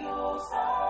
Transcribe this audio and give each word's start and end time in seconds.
los 0.00 0.87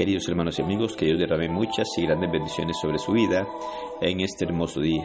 Queridos 0.00 0.26
hermanos 0.30 0.58
y 0.58 0.62
amigos, 0.62 0.96
que 0.96 1.04
Dios 1.04 1.18
derrame 1.18 1.50
muchas 1.50 1.86
y 1.98 2.06
grandes 2.06 2.32
bendiciones 2.32 2.78
sobre 2.80 2.96
su 2.96 3.12
vida 3.12 3.46
en 4.00 4.22
este 4.22 4.46
hermoso 4.46 4.80
día. 4.80 5.04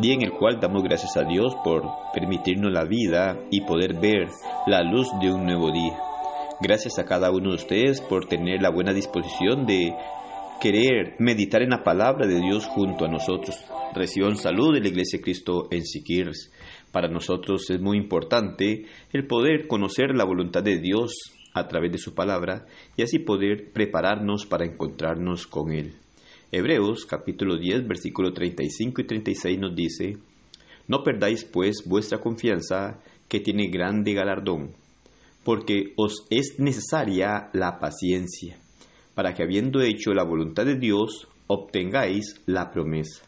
Día 0.00 0.14
en 0.14 0.22
el 0.22 0.30
cual 0.30 0.58
damos 0.58 0.82
gracias 0.82 1.18
a 1.18 1.24
Dios 1.24 1.54
por 1.62 1.82
permitirnos 2.14 2.72
la 2.72 2.86
vida 2.86 3.38
y 3.50 3.60
poder 3.60 4.00
ver 4.00 4.28
la 4.66 4.82
luz 4.84 5.08
de 5.20 5.30
un 5.30 5.44
nuevo 5.44 5.70
día. 5.70 5.98
Gracias 6.62 6.98
a 6.98 7.04
cada 7.04 7.30
uno 7.30 7.50
de 7.50 7.56
ustedes 7.56 8.00
por 8.00 8.24
tener 8.24 8.62
la 8.62 8.70
buena 8.70 8.94
disposición 8.94 9.66
de 9.66 9.92
querer 10.62 11.14
meditar 11.18 11.60
en 11.60 11.68
la 11.68 11.82
palabra 11.82 12.26
de 12.26 12.40
Dios 12.40 12.64
junto 12.68 13.04
a 13.04 13.08
nosotros. 13.08 13.62
Reciban 13.94 14.36
salud 14.36 14.72
de 14.72 14.80
la 14.80 14.88
Iglesia 14.88 15.20
Cristo 15.22 15.68
en 15.70 15.84
Siquirres. 15.84 16.50
Para 16.90 17.08
nosotros 17.08 17.68
es 17.68 17.82
muy 17.82 17.98
importante 17.98 18.86
el 19.12 19.26
poder 19.26 19.66
conocer 19.66 20.14
la 20.14 20.24
voluntad 20.24 20.62
de 20.62 20.78
Dios 20.78 21.12
a 21.54 21.68
través 21.68 21.92
de 21.92 21.98
su 21.98 22.14
palabra 22.14 22.66
y 22.96 23.02
así 23.02 23.18
poder 23.18 23.72
prepararnos 23.72 24.46
para 24.46 24.64
encontrarnos 24.64 25.46
con 25.46 25.72
Él. 25.72 25.94
Hebreos 26.50 27.06
capítulo 27.06 27.56
10 27.58 27.86
versículo 27.88 28.32
35 28.32 29.00
y 29.00 29.06
36 29.06 29.58
nos 29.58 29.74
dice, 29.74 30.18
No 30.88 31.02
perdáis 31.02 31.44
pues 31.44 31.84
vuestra 31.86 32.20
confianza 32.20 33.00
que 33.28 33.40
tiene 33.40 33.68
grande 33.68 34.12
galardón, 34.12 34.72
porque 35.44 35.94
os 35.96 36.26
es 36.30 36.58
necesaria 36.58 37.48
la 37.52 37.78
paciencia, 37.78 38.58
para 39.14 39.34
que 39.34 39.42
habiendo 39.42 39.80
hecho 39.80 40.12
la 40.12 40.24
voluntad 40.24 40.66
de 40.66 40.76
Dios, 40.76 41.26
obtengáis 41.46 42.40
la 42.46 42.70
promesa. 42.70 43.24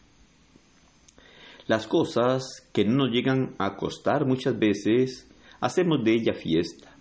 Las 1.66 1.86
cosas 1.86 2.68
que 2.74 2.84
no 2.84 3.06
nos 3.06 3.10
llegan 3.10 3.54
a 3.58 3.76
costar 3.76 4.26
muchas 4.26 4.58
veces, 4.58 5.26
hacemos 5.60 6.04
de 6.04 6.12
ella 6.12 6.34
fiesta, 6.34 6.93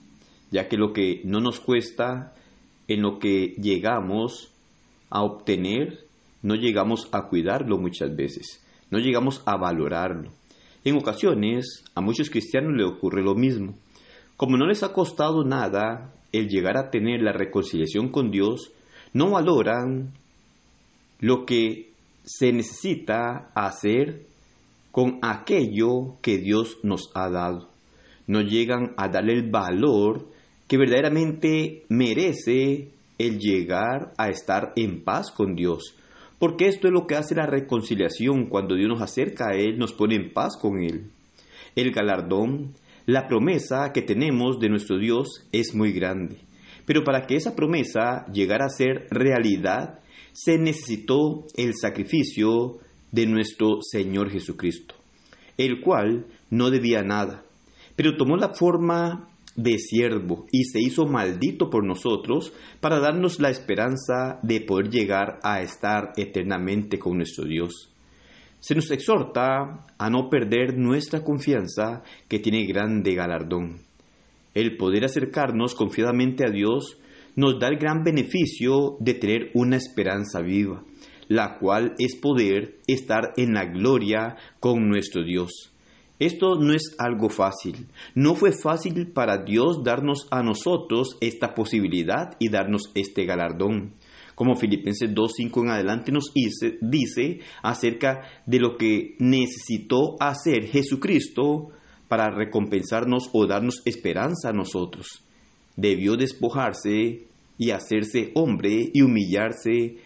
ya 0.53 0.69
que 0.69 0.77
lo 0.77 0.93
que 0.93 1.21
no 1.25 1.41
nos 1.41 1.59
cuesta, 1.59 2.35
en 2.87 3.01
lo 3.01 3.17
que 3.17 3.55
llegamos 3.59 4.53
a 5.09 5.23
obtener, 5.23 6.05
no 6.43 6.53
llegamos 6.53 7.09
a 7.11 7.27
cuidarlo 7.27 7.79
muchas 7.79 8.15
veces, 8.15 8.63
no 8.91 8.99
llegamos 8.99 9.41
a 9.47 9.57
valorarlo. 9.57 10.29
En 10.83 10.95
ocasiones 10.95 11.83
a 11.95 12.01
muchos 12.01 12.29
cristianos 12.29 12.73
le 12.77 12.83
ocurre 12.83 13.23
lo 13.23 13.33
mismo. 13.33 13.73
Como 14.37 14.55
no 14.55 14.67
les 14.67 14.83
ha 14.83 14.93
costado 14.93 15.43
nada 15.43 16.13
el 16.31 16.49
llegar 16.49 16.77
a 16.77 16.91
tener 16.91 17.23
la 17.23 17.31
reconciliación 17.31 18.09
con 18.09 18.29
Dios, 18.29 18.71
no 19.11 19.31
valoran 19.31 20.13
lo 21.19 21.47
que 21.47 21.93
se 22.25 22.53
necesita 22.53 23.49
hacer 23.55 24.27
con 24.91 25.17
aquello 25.23 26.19
que 26.21 26.37
Dios 26.37 26.77
nos 26.83 27.09
ha 27.15 27.27
dado. 27.31 27.69
No 28.27 28.41
llegan 28.41 28.93
a 28.97 29.07
darle 29.07 29.33
el 29.33 29.49
valor 29.49 30.32
que 30.67 30.77
verdaderamente 30.77 31.83
merece 31.89 32.89
el 33.17 33.39
llegar 33.39 34.13
a 34.17 34.29
estar 34.29 34.73
en 34.75 35.03
paz 35.03 35.31
con 35.31 35.55
Dios. 35.55 35.95
Porque 36.39 36.67
esto 36.67 36.87
es 36.87 36.93
lo 36.93 37.07
que 37.07 37.15
hace 37.15 37.35
la 37.35 37.45
reconciliación. 37.45 38.47
Cuando 38.47 38.75
Dios 38.75 38.89
nos 38.89 39.01
acerca 39.01 39.49
a 39.49 39.55
Él, 39.55 39.77
nos 39.77 39.93
pone 39.93 40.15
en 40.15 40.33
paz 40.33 40.57
con 40.59 40.81
Él. 40.81 41.11
El 41.75 41.91
galardón, 41.91 42.73
la 43.05 43.27
promesa 43.27 43.91
que 43.93 44.01
tenemos 44.01 44.59
de 44.59 44.69
nuestro 44.69 44.97
Dios 44.97 45.47
es 45.51 45.73
muy 45.73 45.91
grande. 45.91 46.37
Pero 46.85 47.03
para 47.03 47.25
que 47.27 47.35
esa 47.35 47.55
promesa 47.55 48.25
llegara 48.31 48.65
a 48.65 48.69
ser 48.69 49.07
realidad, 49.09 49.99
se 50.33 50.57
necesitó 50.57 51.45
el 51.55 51.73
sacrificio 51.75 52.79
de 53.11 53.27
nuestro 53.27 53.77
Señor 53.81 54.31
Jesucristo, 54.31 54.95
el 55.57 55.81
cual 55.81 56.25
no 56.49 56.71
debía 56.71 57.03
nada, 57.03 57.43
pero 57.95 58.17
tomó 58.17 58.35
la 58.35 58.53
forma 58.55 59.29
de 59.55 59.77
siervo 59.77 60.45
y 60.51 60.63
se 60.65 60.79
hizo 60.79 61.05
maldito 61.05 61.69
por 61.69 61.85
nosotros 61.85 62.53
para 62.79 62.99
darnos 62.99 63.39
la 63.39 63.49
esperanza 63.49 64.39
de 64.41 64.61
poder 64.61 64.89
llegar 64.89 65.39
a 65.43 65.61
estar 65.61 66.13
eternamente 66.17 66.97
con 66.97 67.17
nuestro 67.17 67.45
Dios. 67.45 67.91
Se 68.59 68.75
nos 68.75 68.89
exhorta 68.91 69.85
a 69.97 70.09
no 70.09 70.29
perder 70.29 70.77
nuestra 70.77 71.21
confianza 71.23 72.01
que 72.27 72.39
tiene 72.39 72.65
grande 72.65 73.13
galardón. 73.13 73.81
El 74.53 74.77
poder 74.77 75.03
acercarnos 75.03 75.75
confiadamente 75.75 76.45
a 76.45 76.49
Dios 76.49 76.97
nos 77.35 77.59
da 77.59 77.67
el 77.67 77.77
gran 77.77 78.03
beneficio 78.03 78.95
de 78.99 79.15
tener 79.15 79.51
una 79.53 79.75
esperanza 79.75 80.39
viva, 80.41 80.83
la 81.27 81.57
cual 81.57 81.93
es 81.97 82.15
poder 82.15 82.79
estar 82.87 83.33
en 83.37 83.53
la 83.53 83.65
gloria 83.65 84.37
con 84.59 84.87
nuestro 84.87 85.23
Dios. 85.23 85.72
Esto 86.19 86.55
no 86.55 86.73
es 86.73 86.95
algo 86.99 87.29
fácil. 87.29 87.87
No 88.15 88.35
fue 88.35 88.51
fácil 88.51 89.07
para 89.11 89.43
Dios 89.43 89.83
darnos 89.83 90.27
a 90.31 90.43
nosotros 90.43 91.17
esta 91.21 91.53
posibilidad 91.53 92.35
y 92.39 92.49
darnos 92.49 92.91
este 92.93 93.25
galardón. 93.25 93.93
Como 94.35 94.55
Filipenses 94.55 95.09
2.5 95.11 95.63
en 95.63 95.69
adelante 95.69 96.11
nos 96.11 96.33
dice, 96.33 96.77
dice 96.81 97.39
acerca 97.61 98.21
de 98.45 98.59
lo 98.59 98.77
que 98.77 99.15
necesitó 99.19 100.15
hacer 100.19 100.67
Jesucristo 100.67 101.69
para 102.07 102.29
recompensarnos 102.29 103.29
o 103.33 103.45
darnos 103.45 103.81
esperanza 103.85 104.49
a 104.49 104.53
nosotros. 104.53 105.23
Debió 105.75 106.15
despojarse 106.15 107.27
y 107.57 107.71
hacerse 107.71 108.31
hombre 108.35 108.91
y 108.93 109.01
humillarse 109.01 109.97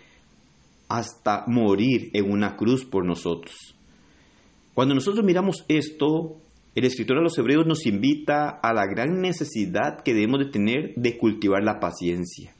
hasta 0.90 1.44
morir 1.48 2.10
en 2.14 2.32
una 2.32 2.56
cruz 2.56 2.86
por 2.86 3.06
nosotros. 3.06 3.77
Cuando 4.78 4.94
nosotros 4.94 5.26
miramos 5.26 5.66
esto, 5.70 6.38
el 6.76 6.86
escritor 6.86 7.18
a 7.18 7.24
los 7.24 7.36
hebreos 7.40 7.66
nos 7.66 7.88
invita 7.88 8.60
a 8.62 8.76
la 8.76 8.86
gran 8.86 9.22
necesidad 9.22 10.04
que 10.06 10.14
debemos 10.14 10.38
de 10.38 10.52
tener 10.52 10.94
de 10.96 11.18
cultivar 11.18 11.64
la 11.64 11.80
paciencia, 11.80 12.54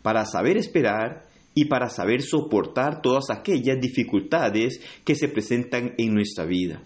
para 0.00 0.24
saber 0.24 0.56
esperar 0.56 1.26
y 1.54 1.66
para 1.66 1.90
saber 1.90 2.22
soportar 2.22 3.02
todas 3.02 3.28
aquellas 3.28 3.78
dificultades 3.78 4.80
que 5.04 5.14
se 5.14 5.28
presentan 5.28 5.92
en 5.98 6.14
nuestra 6.14 6.46
vida. 6.46 6.82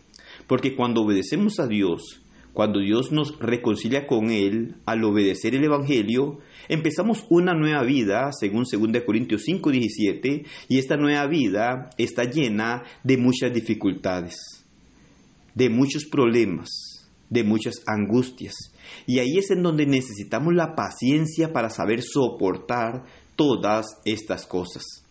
Porque 0.49 0.75
cuando 0.75 1.03
obedecemos 1.03 1.61
a 1.61 1.69
Dios, 1.69 2.21
cuando 2.59 2.81
Dios 2.81 3.13
nos 3.13 3.39
reconcilia 3.39 4.09
con 4.09 4.33
Él 4.33 4.79
al 4.85 5.05
obedecer 5.05 5.55
el 5.55 5.63
Evangelio, 5.63 6.41
empezamos 6.69 7.25
una 7.31 7.55
nueva 7.55 7.85
vida, 7.85 8.31
según 8.33 8.65
2 8.65 9.05
Corintios 9.07 9.45
5:17, 9.47 10.45
y 10.67 10.79
esta 10.79 10.97
nueva 10.97 11.25
vida 11.29 11.91
está 11.99 12.25
llena 12.25 12.83
de 13.05 13.17
muchas 13.17 13.55
dificultades, 13.55 14.35
de 15.55 15.71
muchos 15.71 16.05
problemas, 16.07 16.69
de 17.31 17.45
muchas 17.45 17.77
angustias. 17.87 18.55
Y 19.07 19.21
ahí 19.21 19.39
es 19.39 19.53
en 19.53 19.63
donde 19.63 19.87
necesitamos 19.87 20.53
la 20.53 20.75
paciencia 20.75 21.53
para 21.53 21.71
saber 21.71 22.03
soportar 22.03 23.05
todas 23.37 23.87
estas 24.05 24.47
cosas 24.47 25.08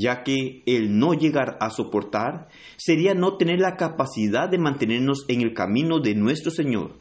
ya 0.00 0.22
que 0.22 0.62
el 0.64 0.98
no 0.98 1.12
llegar 1.12 1.58
a 1.60 1.70
soportar 1.70 2.48
sería 2.76 3.14
no 3.14 3.36
tener 3.36 3.60
la 3.60 3.76
capacidad 3.76 4.48
de 4.48 4.58
mantenernos 4.58 5.26
en 5.28 5.42
el 5.42 5.52
camino 5.52 6.00
de 6.00 6.14
nuestro 6.14 6.50
Señor, 6.50 6.94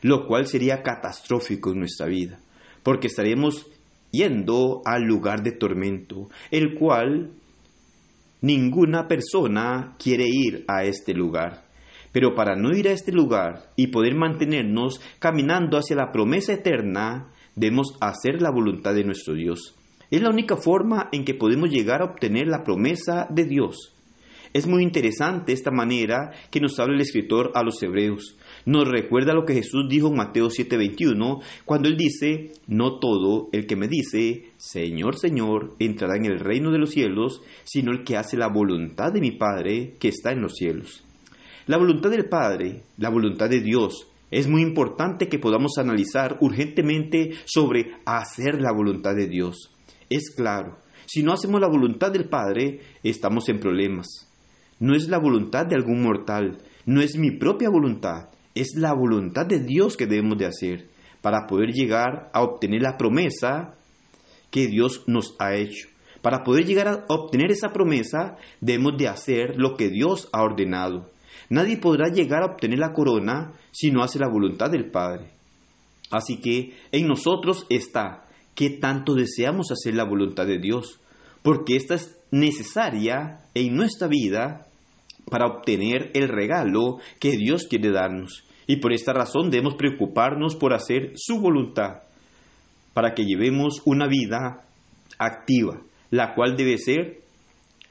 lo 0.00 0.26
cual 0.26 0.46
sería 0.46 0.82
catastrófico 0.82 1.72
en 1.72 1.80
nuestra 1.80 2.06
vida, 2.06 2.40
porque 2.82 3.08
estaremos 3.08 3.66
yendo 4.10 4.80
al 4.86 5.02
lugar 5.02 5.42
de 5.42 5.52
tormento, 5.52 6.30
el 6.50 6.74
cual 6.74 7.32
ninguna 8.40 9.06
persona 9.06 9.94
quiere 9.98 10.24
ir 10.26 10.64
a 10.66 10.84
este 10.84 11.12
lugar. 11.12 11.66
Pero 12.12 12.34
para 12.34 12.56
no 12.56 12.74
ir 12.74 12.88
a 12.88 12.92
este 12.92 13.12
lugar 13.12 13.70
y 13.76 13.88
poder 13.88 14.14
mantenernos 14.14 15.02
caminando 15.18 15.76
hacia 15.76 15.96
la 15.96 16.12
promesa 16.12 16.54
eterna, 16.54 17.30
debemos 17.54 17.98
hacer 18.00 18.40
la 18.40 18.50
voluntad 18.50 18.94
de 18.94 19.04
nuestro 19.04 19.34
Dios. 19.34 19.76
Es 20.10 20.22
la 20.22 20.30
única 20.30 20.56
forma 20.56 21.08
en 21.12 21.24
que 21.24 21.34
podemos 21.34 21.70
llegar 21.70 22.00
a 22.00 22.06
obtener 22.06 22.46
la 22.46 22.62
promesa 22.62 23.26
de 23.30 23.44
Dios. 23.44 23.92
Es 24.52 24.66
muy 24.66 24.82
interesante 24.82 25.52
esta 25.52 25.70
manera 25.70 26.32
que 26.50 26.60
nos 26.60 26.78
habla 26.78 26.94
el 26.94 27.02
escritor 27.02 27.50
a 27.54 27.62
los 27.62 27.82
hebreos. 27.82 28.38
Nos 28.64 28.88
recuerda 28.88 29.34
lo 29.34 29.44
que 29.44 29.52
Jesús 29.52 29.86
dijo 29.88 30.08
en 30.08 30.16
Mateo 30.16 30.48
7:21, 30.48 31.42
cuando 31.64 31.88
él 31.88 31.96
dice, 31.98 32.52
no 32.66 32.98
todo 32.98 33.48
el 33.52 33.66
que 33.66 33.76
me 33.76 33.86
dice, 33.86 34.52
Señor, 34.56 35.18
Señor, 35.18 35.74
entrará 35.78 36.16
en 36.16 36.24
el 36.24 36.38
reino 36.38 36.70
de 36.70 36.78
los 36.78 36.90
cielos, 36.90 37.42
sino 37.64 37.92
el 37.92 38.02
que 38.02 38.16
hace 38.16 38.38
la 38.38 38.48
voluntad 38.48 39.12
de 39.12 39.20
mi 39.20 39.32
Padre 39.32 39.96
que 39.98 40.08
está 40.08 40.32
en 40.32 40.40
los 40.40 40.54
cielos. 40.54 41.04
La 41.66 41.76
voluntad 41.76 42.10
del 42.10 42.28
Padre, 42.28 42.84
la 42.96 43.10
voluntad 43.10 43.50
de 43.50 43.60
Dios, 43.60 44.08
es 44.30 44.48
muy 44.48 44.62
importante 44.62 45.28
que 45.28 45.38
podamos 45.38 45.78
analizar 45.78 46.38
urgentemente 46.40 47.32
sobre 47.44 47.92
hacer 48.06 48.60
la 48.60 48.72
voluntad 48.72 49.14
de 49.14 49.28
Dios. 49.28 49.75
Es 50.10 50.30
claro. 50.34 50.78
Si 51.06 51.22
no 51.22 51.32
hacemos 51.32 51.60
la 51.60 51.68
voluntad 51.68 52.10
del 52.10 52.28
Padre, 52.28 52.80
estamos 53.02 53.48
en 53.48 53.60
problemas. 53.60 54.06
No 54.78 54.94
es 54.94 55.08
la 55.08 55.18
voluntad 55.18 55.66
de 55.66 55.76
algún 55.76 56.02
mortal, 56.02 56.58
no 56.84 57.00
es 57.00 57.16
mi 57.16 57.30
propia 57.30 57.70
voluntad, 57.70 58.28
es 58.54 58.74
la 58.76 58.92
voluntad 58.92 59.46
de 59.46 59.60
Dios 59.60 59.96
que 59.96 60.06
debemos 60.06 60.38
de 60.38 60.46
hacer 60.46 60.88
para 61.22 61.46
poder 61.46 61.70
llegar 61.70 62.30
a 62.32 62.42
obtener 62.42 62.82
la 62.82 62.96
promesa 62.96 63.74
que 64.50 64.66
Dios 64.66 65.04
nos 65.06 65.34
ha 65.38 65.54
hecho. 65.54 65.88
Para 66.22 66.42
poder 66.42 66.64
llegar 66.64 66.88
a 66.88 67.04
obtener 67.08 67.50
esa 67.50 67.72
promesa, 67.72 68.36
debemos 68.60 68.96
de 68.98 69.08
hacer 69.08 69.54
lo 69.56 69.76
que 69.76 69.88
Dios 69.88 70.28
ha 70.32 70.42
ordenado. 70.42 71.10
Nadie 71.48 71.76
podrá 71.76 72.08
llegar 72.08 72.42
a 72.42 72.52
obtener 72.52 72.78
la 72.78 72.92
corona 72.92 73.52
si 73.70 73.90
no 73.90 74.02
hace 74.02 74.18
la 74.18 74.28
voluntad 74.28 74.70
del 74.70 74.90
Padre. 74.90 75.30
Así 76.10 76.40
que 76.40 76.74
en 76.92 77.06
nosotros 77.06 77.66
está 77.68 78.25
que 78.56 78.70
tanto 78.70 79.14
deseamos 79.14 79.70
hacer 79.70 79.94
la 79.94 80.04
voluntad 80.04 80.46
de 80.46 80.58
Dios, 80.58 80.98
porque 81.42 81.76
esta 81.76 81.94
es 81.94 82.18
necesaria 82.32 83.38
en 83.54 83.76
nuestra 83.76 84.08
vida 84.08 84.66
para 85.30 85.46
obtener 85.46 86.10
el 86.14 86.28
regalo 86.28 86.98
que 87.20 87.36
Dios 87.36 87.66
quiere 87.68 87.92
darnos. 87.92 88.44
Y 88.66 88.76
por 88.76 88.92
esta 88.92 89.12
razón 89.12 89.50
debemos 89.50 89.74
preocuparnos 89.76 90.56
por 90.56 90.72
hacer 90.72 91.12
su 91.14 91.38
voluntad, 91.38 92.02
para 92.94 93.14
que 93.14 93.24
llevemos 93.24 93.82
una 93.84 94.08
vida 94.08 94.66
activa, 95.18 95.82
la 96.10 96.34
cual 96.34 96.56
debe 96.56 96.78
ser 96.78 97.20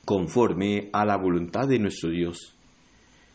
conforme 0.03 0.89
a 0.93 1.05
la 1.05 1.17
voluntad 1.17 1.67
de 1.67 1.79
nuestro 1.79 2.09
Dios. 2.09 2.55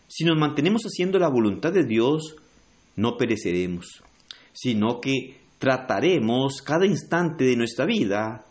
Si 0.09 0.25
nos 0.25 0.37
mantenemos 0.37 0.83
haciendo 0.83 1.19
la 1.21 1.29
voluntad 1.29 1.73
de 1.73 1.85
Dios, 1.85 2.37
no 2.97 3.17
pereceremos, 3.17 4.03
sino 4.53 5.01
que 5.01 5.41
trataremos 5.61 6.63
cada 6.63 6.87
instante 6.87 7.45
de 7.45 7.55
nuestra 7.55 7.85
vida 7.85 8.47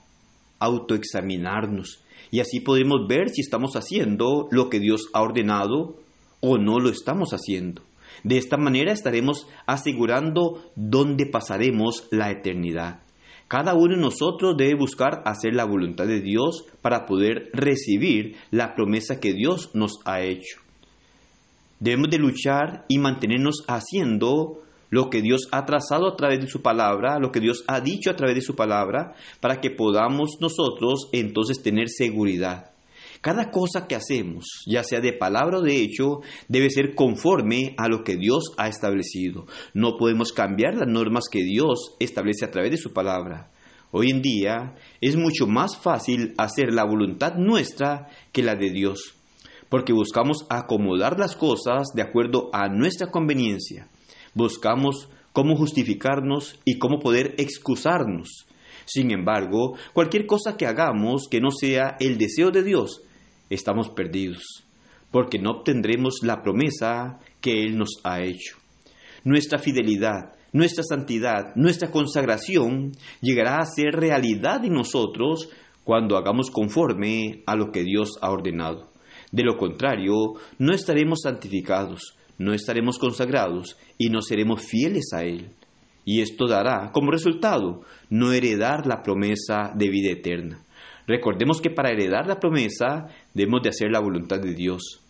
autoexaminarnos 0.59 2.05
y 2.31 2.39
así 2.39 2.59
podemos 2.59 3.07
ver 3.09 3.29
si 3.29 3.41
estamos 3.41 3.73
haciendo 3.73 4.47
lo 4.51 4.69
que 4.69 4.79
Dios 4.79 5.07
ha 5.13 5.21
ordenado 5.21 5.95
o 6.39 6.57
no 6.59 6.79
lo 6.79 6.89
estamos 6.89 7.31
haciendo. 7.31 7.81
De 8.23 8.37
esta 8.37 8.57
manera 8.57 8.91
estaremos 8.93 9.47
asegurando 9.65 10.71
dónde 10.75 11.25
pasaremos 11.25 12.07
la 12.11 12.29
eternidad. 12.29 13.01
Cada 13.47 13.73
uno 13.73 13.95
de 13.95 14.01
nosotros 14.01 14.55
debe 14.55 14.75
buscar 14.75 15.23
hacer 15.25 15.55
la 15.55 15.65
voluntad 15.65 16.05
de 16.05 16.21
Dios 16.21 16.65
para 16.83 17.07
poder 17.07 17.49
recibir 17.53 18.35
la 18.51 18.75
promesa 18.75 19.19
que 19.19 19.33
Dios 19.33 19.71
nos 19.73 19.93
ha 20.05 20.21
hecho. 20.21 20.59
Debemos 21.79 22.11
de 22.11 22.19
luchar 22.19 22.85
y 22.87 22.99
mantenernos 22.99 23.63
haciendo 23.67 24.61
lo 24.89 25.09
que 25.09 25.21
Dios 25.21 25.47
ha 25.51 25.65
trazado 25.65 26.07
a 26.07 26.15
través 26.15 26.39
de 26.39 26.47
su 26.47 26.61
palabra, 26.61 27.19
lo 27.19 27.31
que 27.31 27.39
Dios 27.39 27.63
ha 27.67 27.81
dicho 27.81 28.09
a 28.09 28.15
través 28.15 28.35
de 28.35 28.41
su 28.41 28.55
palabra, 28.55 29.13
para 29.39 29.61
que 29.61 29.69
podamos 29.69 30.37
nosotros 30.39 31.09
entonces 31.11 31.61
tener 31.61 31.89
seguridad. 31.89 32.71
Cada 33.21 33.51
cosa 33.51 33.85
que 33.85 33.95
hacemos, 33.95 34.63
ya 34.65 34.81
sea 34.83 35.01
de 35.01 35.11
palabra 35.11 35.57
o 35.57 35.61
de 35.61 35.81
hecho, 35.81 36.21
debe 36.47 36.69
ser 36.69 36.95
conforme 36.95 37.75
a 37.77 37.89
lo 37.89 38.03
que 38.05 38.15
Dios 38.15 38.53
ha 38.57 38.69
establecido. 38.69 39.45
No 39.73 39.97
podemos 39.97 40.31
cambiar 40.31 40.75
las 40.75 40.87
normas 40.87 41.25
que 41.29 41.43
Dios 41.43 41.95
establece 41.99 42.45
a 42.45 42.51
través 42.51 42.71
de 42.71 42.77
su 42.77 42.93
palabra. 42.93 43.51
Hoy 43.91 44.11
en 44.11 44.21
día 44.21 44.75
es 45.01 45.17
mucho 45.17 45.47
más 45.47 45.75
fácil 45.77 46.33
hacer 46.37 46.71
la 46.71 46.85
voluntad 46.85 47.33
nuestra 47.35 48.07
que 48.31 48.41
la 48.41 48.55
de 48.55 48.69
Dios, 48.69 49.15
porque 49.67 49.91
buscamos 49.91 50.45
acomodar 50.49 51.19
las 51.19 51.35
cosas 51.35 51.87
de 51.93 52.03
acuerdo 52.03 52.49
a 52.53 52.69
nuestra 52.69 53.11
conveniencia. 53.11 53.89
Buscamos 54.33 55.09
cómo 55.33 55.55
justificarnos 55.55 56.59
y 56.65 56.77
cómo 56.79 56.99
poder 56.99 57.35
excusarnos. 57.37 58.45
Sin 58.85 59.11
embargo, 59.11 59.75
cualquier 59.93 60.25
cosa 60.25 60.57
que 60.57 60.65
hagamos 60.65 61.27
que 61.29 61.39
no 61.39 61.51
sea 61.51 61.95
el 61.99 62.17
deseo 62.17 62.51
de 62.51 62.63
Dios, 62.63 63.01
estamos 63.49 63.89
perdidos, 63.89 64.65
porque 65.11 65.39
no 65.39 65.51
obtendremos 65.51 66.19
la 66.23 66.41
promesa 66.41 67.19
que 67.41 67.63
Él 67.63 67.77
nos 67.77 67.99
ha 68.03 68.21
hecho. 68.21 68.57
Nuestra 69.23 69.59
fidelidad, 69.59 70.33
nuestra 70.51 70.83
santidad, 70.83 71.53
nuestra 71.55 71.91
consagración 71.91 72.93
llegará 73.21 73.57
a 73.57 73.65
ser 73.65 73.93
realidad 73.93 74.65
en 74.65 74.73
nosotros 74.73 75.49
cuando 75.83 76.17
hagamos 76.17 76.49
conforme 76.49 77.43
a 77.45 77.55
lo 77.55 77.71
que 77.71 77.83
Dios 77.83 78.17
ha 78.21 78.31
ordenado. 78.31 78.91
De 79.31 79.43
lo 79.43 79.57
contrario, 79.57 80.15
no 80.57 80.73
estaremos 80.73 81.19
santificados, 81.23 82.15
no 82.39 82.53
estaremos 82.53 82.97
consagrados 82.97 83.77
y 83.99 84.09
no 84.09 84.21
seremos 84.21 84.65
fieles 84.65 85.11
a 85.13 85.23
Él. 85.23 85.51
Y 86.05 86.21
esto 86.21 86.47
dará 86.47 86.91
como 86.91 87.11
resultado 87.11 87.81
no 88.09 88.31
heredar 88.31 88.87
la 88.87 89.03
promesa 89.03 89.71
de 89.75 89.89
vida 89.89 90.11
eterna. 90.11 90.65
Recordemos 91.05 91.61
que 91.61 91.69
para 91.69 91.91
heredar 91.91 92.25
la 92.25 92.39
promesa 92.39 93.07
debemos 93.33 93.61
de 93.61 93.69
hacer 93.69 93.91
la 93.91 93.99
voluntad 93.99 94.39
de 94.39 94.55
Dios. 94.55 95.01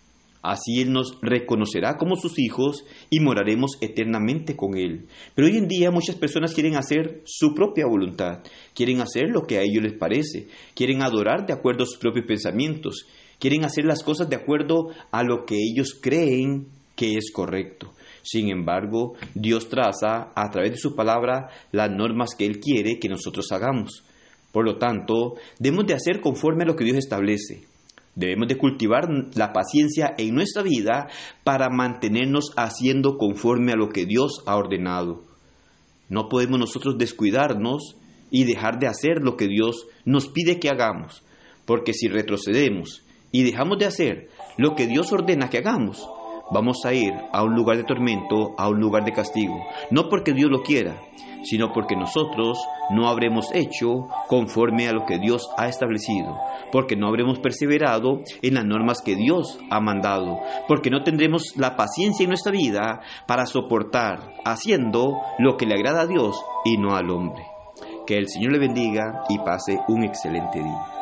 Así 0.42 0.82
Él 0.82 0.92
nos 0.92 1.20
reconocerá 1.22 1.98
como 1.98 2.16
sus 2.16 2.40
hijos 2.40 2.86
y 3.10 3.20
moraremos 3.20 3.78
eternamente 3.82 4.56
con 4.56 4.78
Él. 4.78 5.08
Pero 5.36 5.48
hoy 5.48 5.58
en 5.58 5.68
día 5.68 5.92
muchas 5.92 6.16
personas 6.16 6.54
quieren 6.54 6.78
hacer 6.78 7.22
su 7.26 7.54
propia 7.54 7.86
voluntad, 7.86 8.40
quieren 8.74 9.02
hacer 9.02 9.30
lo 9.30 9.44
que 9.44 9.58
a 9.58 9.62
ellos 9.62 9.84
les 9.84 9.94
parece, 9.94 10.48
quieren 10.74 11.02
adorar 11.02 11.46
de 11.46 11.54
acuerdo 11.54 11.84
a 11.84 11.88
sus 11.88 11.98
propios 11.98 12.26
pensamientos, 12.26 13.06
quieren 13.38 13.66
hacer 13.66 13.86
las 13.86 14.02
cosas 14.02 14.30
de 14.30 14.38
acuerdo 14.38 14.88
a 15.12 15.24
lo 15.24 15.46
que 15.46 15.56
ellos 15.56 15.98
creen 16.02 16.79
que 17.00 17.16
es 17.16 17.32
correcto. 17.32 17.94
Sin 18.24 18.50
embargo, 18.50 19.14
Dios 19.34 19.70
traza 19.70 20.34
a 20.36 20.50
través 20.50 20.72
de 20.72 20.78
su 20.78 20.98
palabra 20.98 21.48
las 21.72 21.90
normas 21.90 22.36
que 22.38 22.46
Él 22.46 22.60
quiere 22.60 23.00
que 23.00 23.08
nosotros 23.08 23.50
hagamos. 23.54 24.04
Por 24.52 24.66
lo 24.66 24.78
tanto, 24.78 25.36
debemos 25.60 25.88
de 25.88 25.94
hacer 25.94 26.20
conforme 26.20 26.64
a 26.64 26.68
lo 26.68 26.76
que 26.76 26.84
Dios 26.84 26.98
establece. 26.98 27.64
Debemos 28.16 28.50
de 28.50 28.58
cultivar 28.58 29.08
la 29.34 29.54
paciencia 29.54 30.14
en 30.18 30.36
nuestra 30.36 30.62
vida 30.62 31.08
para 31.46 31.70
mantenernos 31.70 32.52
haciendo 32.58 33.18
conforme 33.18 33.72
a 33.72 33.78
lo 33.78 33.88
que 33.88 34.06
Dios 34.06 34.44
ha 34.46 34.58
ordenado. 34.58 35.24
No 36.10 36.28
podemos 36.28 36.60
nosotros 36.60 36.98
descuidarnos 36.98 37.96
y 38.30 38.44
dejar 38.44 38.78
de 38.78 38.88
hacer 38.88 39.22
lo 39.22 39.38
que 39.38 39.48
Dios 39.48 39.88
nos 40.04 40.28
pide 40.28 40.60
que 40.60 40.68
hagamos, 40.68 41.24
porque 41.66 41.94
si 41.94 42.10
retrocedemos 42.10 43.06
y 43.32 43.44
dejamos 43.44 43.78
de 43.78 43.86
hacer 43.86 44.30
lo 44.58 44.76
que 44.76 44.86
Dios 44.86 45.14
ordena 45.14 45.50
que 45.50 45.60
hagamos, 45.60 46.06
vamos 46.52 46.86
a 46.86 46.94
ir 46.94 47.14
a 47.32 47.44
un 47.44 47.56
lugar 47.56 47.78
de 47.78 47.84
tormento, 47.84 48.54
a 48.58 48.70
un 48.70 48.80
lugar 48.80 49.06
de 49.06 49.14
castigo, 49.14 49.56
no 49.92 50.10
porque 50.10 50.34
Dios 50.34 50.50
lo 50.50 50.62
quiera, 50.62 50.96
sino 51.44 51.72
porque 51.74 51.96
nosotros 51.96 52.60
no 52.90 53.08
habremos 53.08 53.54
hecho 53.54 54.08
conforme 54.28 54.88
a 54.88 54.94
lo 54.94 55.06
que 55.06 55.20
Dios 55.20 55.50
ha 55.58 55.68
establecido, 55.68 56.38
porque 56.72 56.96
no 56.96 57.08
habremos 57.08 57.40
perseverado 57.40 58.22
en 58.42 58.56
las 58.56 58.66
normas 58.66 59.02
que 59.02 59.16
Dios 59.16 59.60
ha 59.70 59.80
mandado, 59.80 60.40
porque 60.68 60.90
no 60.90 61.04
tendremos 61.04 61.56
la 61.56 61.76
paciencia 61.76 62.24
en 62.24 62.30
nuestra 62.30 62.52
vida 62.52 63.02
para 63.28 63.46
soportar 63.46 64.34
haciendo 64.46 65.18
lo 65.38 65.58
que 65.58 65.66
le 65.66 65.76
agrada 65.76 66.02
a 66.02 66.08
Dios 66.08 66.42
y 66.66 66.78
no 66.78 66.96
al 66.96 67.10
hombre. 67.10 67.44
Que 68.06 68.18
el 68.18 68.28
Señor 68.28 68.54
le 68.54 68.60
bendiga 68.60 69.24
y 69.30 69.38
pase 69.40 69.80
un 69.88 70.04
excelente 70.04 70.60
día. 70.60 70.99